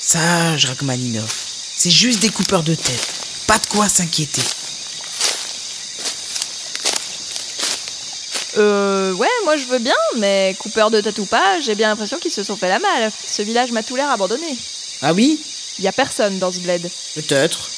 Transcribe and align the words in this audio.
Sage 0.00 0.66
Rachmaninov. 0.66 1.32
C'est 1.76 1.90
juste 1.90 2.20
des 2.20 2.30
coupeurs 2.30 2.62
de 2.62 2.74
tête. 2.74 3.08
Pas 3.46 3.58
de 3.58 3.66
quoi 3.66 3.88
s'inquiéter. 3.88 4.42
Euh, 8.56 9.12
ouais, 9.12 9.28
moi 9.44 9.56
je 9.56 9.64
veux 9.64 9.78
bien, 9.78 9.94
mais 10.16 10.56
coupeur 10.58 10.90
de 10.90 11.00
tête 11.00 11.18
ou 11.18 11.26
pas, 11.26 11.60
j'ai 11.60 11.74
bien 11.74 11.88
l'impression 11.88 12.18
qu'ils 12.18 12.32
se 12.32 12.42
sont 12.42 12.56
fait 12.56 12.68
la 12.68 12.78
malle. 12.78 13.12
Ce 13.26 13.42
village 13.42 13.70
m'a 13.70 13.82
tout 13.82 13.96
l'air 13.96 14.10
abandonné. 14.10 14.56
Ah 15.02 15.12
oui? 15.12 15.40
Y 15.78 15.86
a 15.86 15.92
personne 15.92 16.38
dans 16.38 16.50
ce 16.50 16.58
bled. 16.58 16.90
Peut-être. 17.14 17.70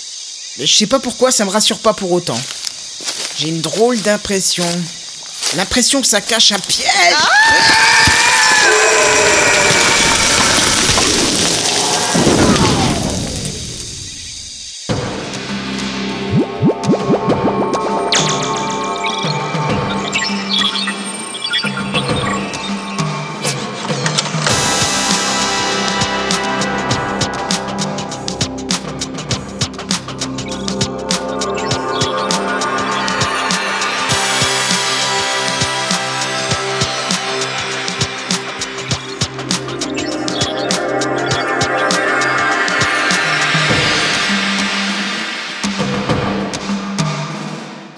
Mais 0.59 0.67
je 0.67 0.75
sais 0.75 0.87
pas 0.87 0.99
pourquoi 0.99 1.31
ça 1.31 1.45
me 1.45 1.51
rassure 1.51 1.79
pas 1.79 1.93
pour 1.93 2.13
autant. 2.13 2.41
J'ai 3.37 3.49
une 3.49 3.61
drôle 3.61 4.01
d'impression. 4.01 4.67
L'impression 5.57 6.01
que 6.01 6.07
ça 6.07 6.21
cache 6.21 6.53
un 6.53 6.59
piège. 6.59 7.15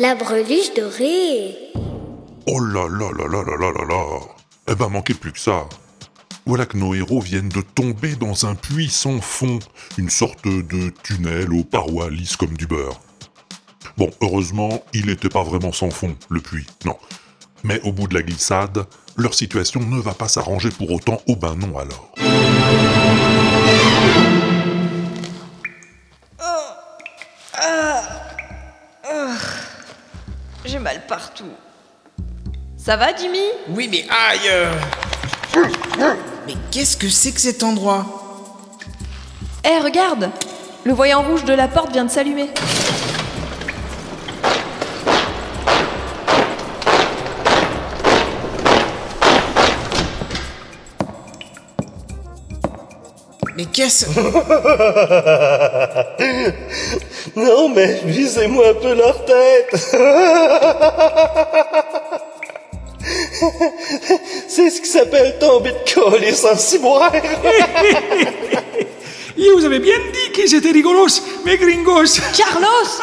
La 0.02 0.16
breluche 0.16 0.74
dorée. 0.74 1.54
Oh 2.48 2.58
là 2.58 2.88
là 2.88 3.08
là 3.16 3.28
là 3.28 3.40
là 3.40 3.56
là 3.56 3.70
là 3.70 3.84
là 3.88 4.18
Eh 4.66 4.74
ben, 4.74 4.88
manquait 4.88 5.14
plus 5.14 5.30
que 5.30 5.38
ça. 5.38 5.68
Voilà 6.44 6.66
que 6.66 6.76
nos 6.76 6.92
héros 6.92 7.20
viennent 7.20 7.50
de 7.50 7.60
tomber 7.60 8.16
dans 8.16 8.44
un 8.44 8.56
puits 8.56 8.90
sans 8.90 9.20
fond, 9.20 9.60
une 9.98 10.10
sorte 10.10 10.44
de 10.44 10.92
tunnel 11.04 11.52
aux 11.52 11.62
parois 11.62 12.10
lisses 12.10 12.34
comme 12.34 12.56
du 12.56 12.66
beurre. 12.66 13.00
Bon, 13.96 14.10
heureusement, 14.20 14.82
il 14.92 15.06
n'était 15.06 15.28
pas 15.28 15.44
vraiment 15.44 15.70
sans 15.70 15.90
fond, 15.90 16.16
le 16.30 16.40
puits, 16.40 16.66
non. 16.84 16.96
Mais 17.62 17.80
au 17.82 17.92
bout 17.92 18.08
de 18.08 18.14
la 18.14 18.22
glissade, 18.22 18.84
leur 19.16 19.34
situation 19.34 19.78
ne 19.78 20.00
va 20.00 20.14
pas 20.14 20.26
s'arranger 20.26 20.70
pour 20.70 20.90
autant, 20.90 21.22
oh 21.28 21.36
ben 21.36 21.54
non 21.54 21.78
alors. 21.78 22.12
Mal 30.82 31.06
partout. 31.06 31.44
Ça 32.76 32.96
va, 32.96 33.14
Jimmy? 33.16 33.38
Oui, 33.70 33.88
mais 33.90 34.04
aïe 34.10 34.48
euh. 34.50 34.72
Mais 36.46 36.54
qu'est-ce 36.70 36.96
que 36.96 37.08
c'est 37.08 37.32
que 37.32 37.40
cet 37.40 37.62
endroit? 37.62 38.04
Eh, 39.64 39.78
regarde 39.80 40.30
Le 40.84 40.92
voyant 40.92 41.22
rouge 41.22 41.44
de 41.44 41.52
la 41.52 41.68
porte 41.68 41.92
vient 41.92 42.04
de 42.04 42.10
s'allumer. 42.10 42.50
Mais 53.56 53.66
qu'est-ce... 53.66 54.06
Non, 57.36 57.68
mais 57.68 58.00
visez-moi 58.04 58.70
un 58.70 58.74
peu 58.74 58.94
leur 58.94 59.24
tête. 59.24 59.70
C'est 64.48 64.70
ce 64.70 64.80
qui 64.80 64.88
s'appelle 64.88 65.38
tomber 65.38 65.70
de 65.72 65.78
coller 65.94 66.32
sans 66.32 66.56
ciboire. 66.56 67.12
Et 69.38 69.48
vous 69.56 69.64
avez 69.64 69.78
bien 69.78 69.96
dit 70.12 70.32
qu'ils 70.32 70.52
étaient 70.54 70.72
rigolos, 70.72 71.22
mes 71.44 71.56
gringos. 71.56 72.20
Carlos 72.36 73.00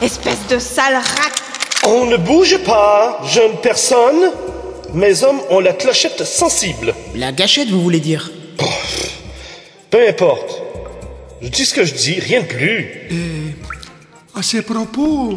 Espèce 0.00 0.46
de 0.48 0.58
sale 0.58 0.94
rat 0.94 1.32
On 1.86 2.06
ne 2.06 2.16
bouge 2.16 2.56
pas, 2.64 3.20
jeune 3.26 3.56
personne. 3.62 4.30
Mes 4.94 5.22
hommes 5.24 5.40
ont 5.50 5.60
la 5.60 5.72
clochette 5.74 6.24
sensible. 6.24 6.94
La 7.14 7.32
gâchette, 7.32 7.68
vous 7.68 7.82
voulez 7.82 8.00
dire? 8.00 8.30
Peu 9.92 10.08
importe. 10.08 10.62
Je 11.42 11.48
dis 11.48 11.66
ce 11.66 11.74
que 11.74 11.84
je 11.84 11.92
dis, 11.94 12.18
rien 12.18 12.40
de 12.40 12.46
plus. 12.46 12.86
À 14.34 14.42
ce 14.42 14.56
propos, 14.58 15.34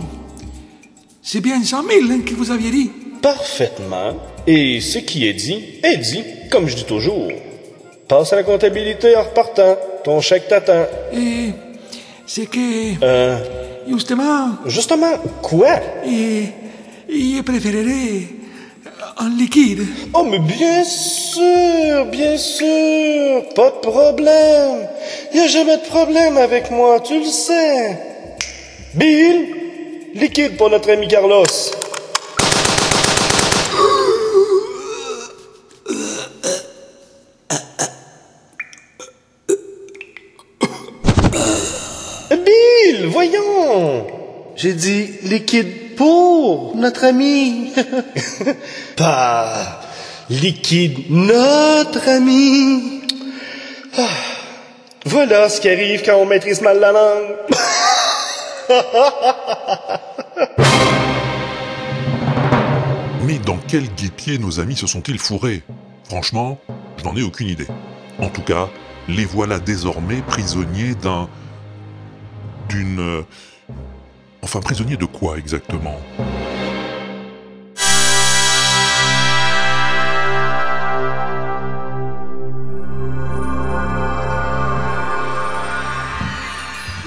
c'est 1.22 1.42
bien 1.42 1.62
100 1.62 1.84
000 1.84 2.00
hein, 2.10 2.20
que 2.26 2.34
vous 2.34 2.50
aviez 2.52 2.72
dit. 2.72 2.92
Parfaitement. 3.22 4.16
Et 4.48 4.80
ce 4.80 5.00
qui 5.00 5.28
est 5.28 5.34
dit, 5.34 5.62
est 5.84 5.98
dit, 5.98 6.24
comme 6.50 6.68
je 6.68 6.76
dis 6.78 6.86
toujours. 6.86 7.28
Passe 8.08 8.32
à 8.32 8.38
la 8.38 8.44
comptabilité 8.44 9.14
en 9.18 9.24
repartant. 9.24 9.78
Ton 10.06 10.22
chèque 10.22 10.48
t'attend. 10.48 10.86
Et 11.12 11.50
c'est 12.26 12.46
que, 12.46 13.04
Euh, 13.04 13.38
justement, 13.90 14.52
justement, 14.68 15.18
quoi? 15.42 15.80
et, 16.08 16.46
je 17.10 17.42
préférerais 17.42 18.22
en 19.18 19.30
liquide. 19.30 19.86
Oh, 20.14 20.24
mais 20.24 20.40
bien 20.40 20.84
sûr, 20.84 22.06
bien 22.06 22.38
sûr, 22.38 23.44
pas 23.56 23.72
de 23.72 23.80
problème. 23.82 24.88
Y 25.34 25.40
a 25.40 25.48
jamais 25.48 25.78
de 25.78 25.84
problème 25.84 26.38
avec 26.38 26.72
moi, 26.72 27.00
tu 27.00 27.20
le 27.20 27.26
sais. 27.26 27.98
Bill, 28.94 29.48
liquide 30.16 30.58
pour 30.58 30.70
notre 30.70 30.92
ami 30.92 31.08
Carlos. 31.08 31.46
Bill, 42.30 43.08
voyons. 43.08 44.08
J'ai 44.56 44.74
dit 44.74 45.08
liquide 45.24 45.85
pour 45.96 46.76
notre 46.76 47.06
ami. 47.06 47.72
Pas 48.98 49.82
liquide 50.30 51.06
notre 51.10 52.10
ami. 52.10 53.02
Ah, 53.98 54.02
Voilà 55.06 55.50
ce 55.50 55.62
qui 55.62 55.70
arrive 55.70 56.04
quand 56.04 56.18
on 56.18 56.26
maîtrise 56.26 56.62
mal 56.62 56.80
la 56.80 56.92
langue. 56.92 57.36
Mais 63.24 63.40
dans 63.40 63.58
quel 63.68 63.88
guépier 63.96 64.38
nos 64.38 64.60
amis 64.60 64.76
se 64.76 64.88
sont-ils 64.88 65.20
fourrés? 65.20 65.64
Franchement, 66.08 66.60
je 66.98 67.04
n'en 67.04 67.16
ai 67.16 67.24
aucune 67.24 67.48
idée. 67.48 67.68
En 68.20 68.30
tout 68.30 68.44
cas, 68.44 68.70
les 69.08 69.26
voilà 69.26 69.60
désormais 69.60 70.22
prisonniers 70.28 70.96
d'un... 70.96 71.28
d'une... 72.70 73.24
Enfin, 74.46 74.60
prisonniers 74.60 74.96
de 74.96 75.06
quoi 75.06 75.40
exactement? 75.40 76.00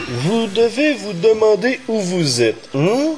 Vous 0.09 0.49
devez 0.49 0.95
vous 0.95 1.13
demander 1.13 1.79
où 1.87 2.01
vous 2.01 2.43
êtes, 2.43 2.69
hein? 2.75 3.15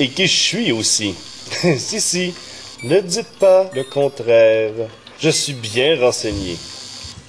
Et 0.00 0.08
qui 0.08 0.26
je 0.26 0.36
suis 0.36 0.72
aussi. 0.72 1.14
si, 1.78 2.00
si, 2.00 2.34
ne 2.82 2.98
dites 2.98 3.38
pas 3.38 3.70
le 3.72 3.84
contraire. 3.84 4.72
Je 5.20 5.30
suis 5.30 5.52
bien 5.52 5.96
renseigné. 6.00 6.56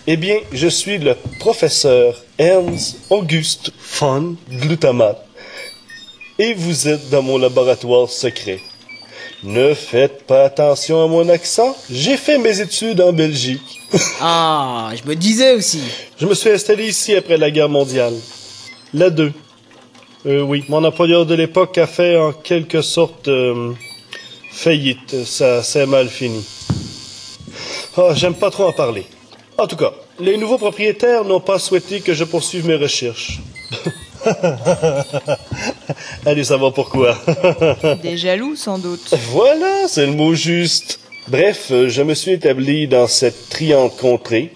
Eh 0.08 0.18
bien, 0.18 0.40
je 0.52 0.70
suis 0.70 0.98
le 0.98 1.16
professeur 1.40 2.16
Ernst 2.40 2.98
Auguste 3.12 3.72
von 4.00 4.36
Glutamate. 4.50 5.29
Et 6.42 6.54
vous 6.54 6.88
êtes 6.88 7.10
dans 7.10 7.22
mon 7.22 7.38
laboratoire 7.38 8.10
secret. 8.10 8.62
Ne 9.44 9.74
faites 9.74 10.26
pas 10.26 10.46
attention 10.46 11.04
à 11.04 11.08
mon 11.08 11.28
accent. 11.28 11.76
J'ai 11.92 12.16
fait 12.16 12.38
mes 12.38 12.62
études 12.62 13.02
en 13.02 13.12
Belgique. 13.12 13.82
Ah, 14.22 14.92
je 14.96 15.08
me 15.10 15.16
disais 15.16 15.54
aussi. 15.54 15.82
Je 16.18 16.26
me 16.26 16.34
suis 16.34 16.50
installé 16.50 16.88
ici 16.88 17.16
après 17.16 17.38
la 17.38 17.52
guerre 17.52 17.70
mondiale. 17.70 18.14
La 18.94 19.10
2. 19.10 19.34
Euh, 20.26 20.42
oui, 20.42 20.64
mon 20.70 20.84
employeur 20.84 21.26
de 21.26 21.36
l'époque 21.36 21.78
a 21.78 21.88
fait 21.88 22.18
en 22.18 22.32
quelque 22.32 22.82
sorte 22.82 23.28
euh, 23.28 23.74
faillite. 24.52 25.26
Ça 25.26 25.64
s'est 25.64 25.86
mal 25.86 26.08
fini. 26.08 26.46
Ah, 27.98 28.14
j'aime 28.14 28.36
pas 28.36 28.52
trop 28.52 28.66
en 28.66 28.74
parler. 28.74 29.06
En 29.58 29.68
tout 29.68 29.78
cas, 29.78 29.94
les 30.20 30.38
nouveaux 30.38 30.58
propriétaires 30.58 31.26
n'ont 31.26 31.42
pas 31.42 31.60
souhaité 31.60 32.00
que 32.00 32.14
je 32.14 32.24
poursuive 32.24 32.66
mes 32.66 32.76
recherches. 32.76 33.40
Allez 36.26 36.44
savoir 36.44 36.74
pourquoi? 36.74 37.18
Des 38.04 38.18
jaloux, 38.18 38.56
sans 38.56 38.78
doute. 38.78 39.14
Voilà, 39.32 39.88
c'est 39.88 40.06
le 40.06 40.14
mot 40.14 40.34
juste. 40.34 41.00
Bref, 41.28 41.68
euh, 41.72 41.90
je 41.90 42.02
me 42.02 42.14
suis 42.14 42.32
établi 42.32 42.88
dans 42.88 43.08
cette 43.08 43.50
triante 43.50 43.98
contrée 43.98 44.52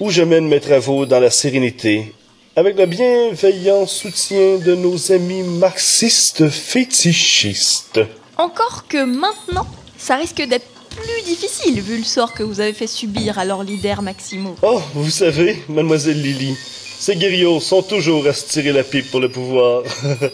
où 0.00 0.10
je 0.10 0.22
mène 0.22 0.46
mes 0.46 0.60
travaux 0.60 1.06
dans 1.06 1.20
la 1.20 1.30
sérénité, 1.30 2.14
avec 2.54 2.76
le 2.78 2.86
bienveillant 2.86 3.86
soutien 3.86 4.58
de 4.58 4.74
nos 4.74 5.12
amis 5.12 5.42
marxistes 5.42 6.48
fétichistes. 6.48 8.00
Encore 8.36 8.86
que 8.88 9.04
maintenant, 9.04 9.66
ça 9.96 10.16
risque 10.16 10.42
d'être 10.42 10.66
plus 10.90 11.22
difficile 11.24 11.80
vu 11.80 11.98
le 11.98 12.04
sort 12.04 12.32
que 12.34 12.42
vous 12.42 12.60
avez 12.60 12.72
fait 12.72 12.86
subir 12.86 13.38
à 13.38 13.44
leader 13.64 14.02
Maximo. 14.02 14.54
Oh, 14.62 14.80
vous 14.94 15.10
savez, 15.10 15.62
mademoiselle 15.68 16.20
Lily, 16.20 16.56
ces 16.98 17.16
guerriers 17.16 17.60
sont 17.60 17.82
toujours 17.82 18.26
à 18.26 18.32
se 18.32 18.46
tirer 18.46 18.72
la 18.72 18.82
pipe 18.82 19.10
pour 19.10 19.20
le 19.20 19.28
pouvoir. 19.28 19.82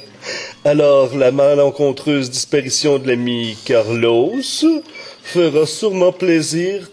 Alors, 0.64 1.14
la 1.14 1.30
malencontreuse 1.30 2.30
disparition 2.30 2.98
de 2.98 3.08
l'ami 3.08 3.56
Carlos 3.64 4.40
fera 5.22 5.66
sûrement 5.66 6.12
plaisir 6.12 6.88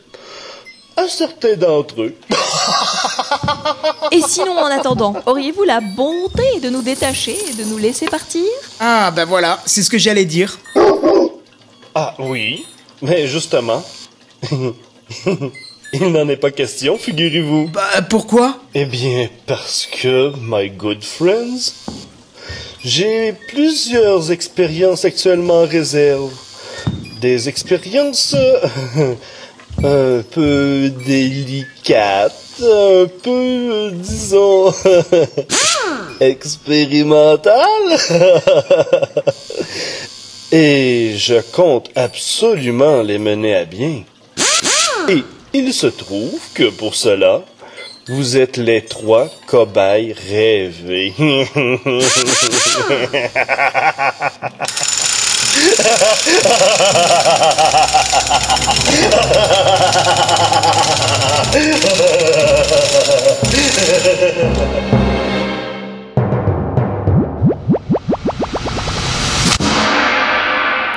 à 0.97 1.07
certains 1.07 1.55
d'entre 1.55 2.01
eux. 2.01 2.15
Et 4.11 4.21
sinon, 4.21 4.57
en 4.57 4.65
attendant, 4.65 5.15
auriez-vous 5.25 5.63
la 5.63 5.79
bonté 5.79 6.59
de 6.61 6.69
nous 6.69 6.81
détacher 6.81 7.37
et 7.49 7.53
de 7.53 7.63
nous 7.63 7.77
laisser 7.77 8.07
partir? 8.07 8.43
Ah, 8.79 9.11
bah 9.11 9.23
voilà, 9.23 9.59
c'est 9.65 9.83
ce 9.83 9.89
que 9.89 9.97
j'allais 9.97 10.25
dire. 10.25 10.59
Ah 11.95 12.13
oui, 12.19 12.65
mais 13.01 13.25
justement, 13.27 13.83
il 15.93 16.11
n'en 16.11 16.27
est 16.29 16.37
pas 16.37 16.51
question, 16.51 16.97
figurez-vous. 16.97 17.69
Bah 17.69 18.01
pourquoi? 18.09 18.57
Eh 18.73 18.85
bien, 18.85 19.29
parce 19.45 19.87
que, 19.91 20.31
my 20.39 20.69
good 20.69 21.03
friends, 21.03 21.73
j'ai 22.83 23.33
plusieurs 23.49 24.31
expériences 24.31 25.05
actuellement 25.05 25.61
en 25.61 25.67
réserve. 25.67 26.31
Des 27.19 27.49
expériences 27.49 28.35
euh, 28.35 29.13
un 29.83 30.23
peu 30.23 30.91
délicates, 31.05 32.33
un 32.61 33.05
peu, 33.21 33.91
disons, 33.93 34.73
expérimentales. 36.19 37.63
Et 40.51 41.13
je 41.17 41.39
compte 41.53 41.89
absolument 41.95 43.01
les 43.03 43.17
mener 43.17 43.55
à 43.55 43.65
bien. 43.65 44.03
Et 45.07 45.23
il 45.53 45.73
se 45.73 45.87
trouve 45.87 46.39
que 46.53 46.69
pour 46.69 46.95
cela, 46.95 47.43
vous 48.07 48.37
êtes 48.37 48.57
les 48.57 48.83
trois 48.85 49.29
cobayes 49.47 50.13
rêvés. 50.13 51.13